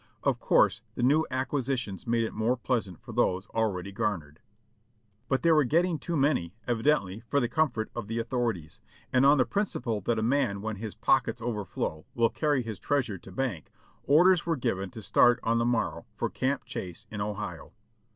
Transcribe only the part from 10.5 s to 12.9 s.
when his pockets overflow will carry his